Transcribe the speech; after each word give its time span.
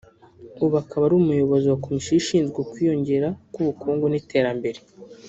ubu 0.63 0.75
akaba 0.81 1.03
ari 1.05 1.15
Umuyobozi 1.21 1.65
wa 1.67 1.81
Komisiyo 1.85 2.15
Ishinzwe 2.21 2.57
Ukwiyongera 2.59 3.27
k’Ubukungu 3.53 4.05
n’Iterambere 4.09 4.79